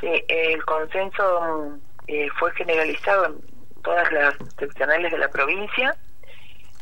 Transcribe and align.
Sí, 0.00 0.24
el 0.28 0.64
consenso 0.64 1.78
eh, 2.06 2.28
fue 2.38 2.52
generalizado 2.52 3.26
en 3.26 3.82
todas 3.82 4.10
las 4.12 4.34
seccionales 4.58 5.12
de 5.12 5.18
la 5.18 5.28
provincia, 5.28 5.94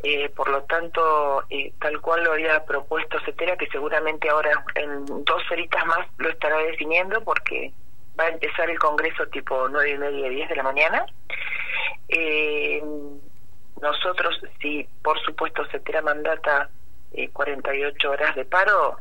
eh, 0.04 0.28
por 0.30 0.48
lo 0.48 0.62
tanto, 0.62 1.44
eh, 1.50 1.72
tal 1.80 2.00
cual 2.00 2.22
lo 2.22 2.32
había 2.32 2.64
propuesto 2.64 3.18
CETERA, 3.24 3.56
que 3.56 3.66
seguramente 3.66 4.28
ahora 4.28 4.64
en 4.76 5.04
dos 5.06 5.42
horitas 5.50 5.84
más 5.86 6.06
lo 6.18 6.30
estará 6.30 6.58
definiendo, 6.58 7.20
porque 7.24 7.72
va 8.18 8.24
a 8.24 8.28
empezar 8.28 8.70
el 8.70 8.78
Congreso 8.78 9.26
tipo 9.26 9.68
nueve 9.68 9.90
y 9.90 9.98
media, 9.98 10.28
diez 10.28 10.48
de 10.48 10.56
la 10.56 10.62
mañana. 10.62 11.04
nosotros, 13.82 14.40
si 14.60 14.88
por 15.02 15.18
supuesto 15.20 15.64
CETERA 15.72 16.02
mandata 16.02 16.70
48 17.32 18.10
horas 18.10 18.36
de 18.36 18.44
paro, 18.44 18.96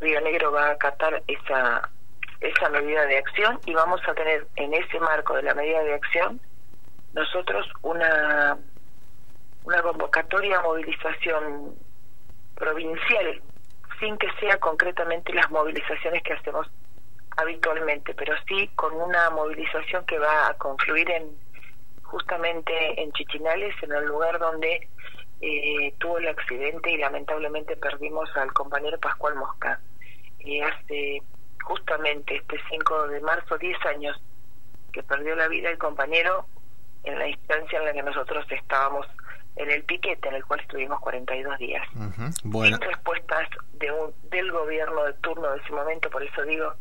Río 0.00 0.20
Negro 0.20 0.52
va 0.52 0.68
a 0.68 0.72
acatar 0.72 1.22
esa 1.26 1.90
esa 2.40 2.68
medida 2.70 3.04
de 3.06 3.18
acción 3.18 3.60
y 3.66 3.74
vamos 3.74 4.00
a 4.08 4.14
tener 4.14 4.46
en 4.56 4.74
ese 4.74 4.98
marco 5.00 5.34
de 5.34 5.42
la 5.42 5.54
medida 5.54 5.82
de 5.82 5.94
acción 5.94 6.40
nosotros 7.12 7.66
una 7.82 8.56
una 9.64 9.82
convocatoria 9.82 10.58
a 10.58 10.62
movilización 10.62 11.74
provincial 12.54 13.42
sin 13.98 14.16
que 14.16 14.28
sea 14.40 14.58
concretamente 14.58 15.32
las 15.34 15.50
movilizaciones 15.50 16.22
que 16.22 16.32
hacemos 16.32 16.66
habitualmente, 17.36 18.14
pero 18.14 18.34
sí 18.48 18.68
con 18.74 18.94
una 18.94 19.30
movilización 19.30 20.04
que 20.06 20.18
va 20.18 20.48
a 20.48 20.54
confluir 20.54 21.10
en 21.10 21.36
justamente 22.02 23.00
en 23.00 23.12
Chichinales, 23.12 23.74
en 23.82 23.92
el 23.92 24.04
lugar 24.06 24.38
donde 24.38 24.88
eh, 25.40 25.94
tuvo 25.98 26.18
el 26.18 26.28
accidente 26.28 26.90
y 26.90 26.96
lamentablemente 26.96 27.76
perdimos 27.76 28.28
al 28.36 28.52
compañero 28.52 28.98
Pascual 28.98 29.36
Mosca. 29.36 29.80
y 30.40 30.60
hace 30.60 31.22
justamente 31.64 32.36
este 32.36 32.60
5 32.70 33.08
de 33.08 33.20
marzo, 33.20 33.58
10 33.58 33.86
años 33.86 34.20
que 34.92 35.02
perdió 35.02 35.36
la 35.36 35.48
vida 35.48 35.70
el 35.70 35.78
compañero 35.78 36.46
en 37.04 37.18
la 37.18 37.28
instancia 37.28 37.78
en 37.78 37.84
la 37.84 37.92
que 37.92 38.02
nosotros 38.02 38.44
estábamos 38.50 39.06
en 39.56 39.70
el 39.70 39.82
piquete, 39.84 40.28
en 40.28 40.34
el 40.34 40.44
cual 40.44 40.60
estuvimos 40.60 41.00
42 41.00 41.58
días. 41.58 41.86
bueno. 42.44 42.76
Sin 42.76 42.88
respuestas 42.88 43.48
de 43.74 43.90
un, 43.92 44.12
del 44.30 44.50
gobierno 44.52 45.04
de 45.04 45.12
turno 45.14 45.50
de 45.50 45.58
ese 45.58 45.72
momento, 45.72 46.10
por 46.10 46.22
eso 46.22 46.42
digo 46.42 46.74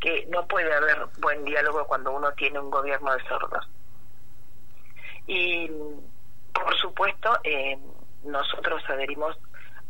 que 0.00 0.26
no 0.30 0.46
puede 0.46 0.72
haber 0.72 1.06
buen 1.18 1.44
diálogo 1.44 1.86
cuando 1.86 2.12
uno 2.12 2.32
tiene 2.32 2.58
un 2.58 2.70
gobierno 2.70 3.14
de 3.14 3.22
sordos. 3.24 3.68
Y, 5.26 5.70
por 6.52 6.76
supuesto, 6.76 7.38
eh, 7.44 7.78
nosotros 8.24 8.82
adherimos 8.88 9.38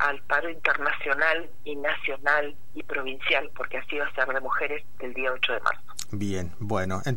al 0.05 0.21
paro 0.23 0.51
internacional 0.51 1.49
y 1.65 1.77
nacional 1.77 2.55
y 2.75 2.83
provincial, 2.83 3.51
porque 3.57 3.79
así 3.79 3.99
va 3.99 4.07
a 4.07 4.15
ser 4.15 4.27
de 4.27 4.41
mujeres 4.41 4.85
del 4.99 5.15
día 5.15 5.33
8 5.33 5.53
de 5.55 5.61
marzo. 5.61 5.83
Bien, 6.13 6.53
bueno, 6.59 7.01
entonces 7.07 7.15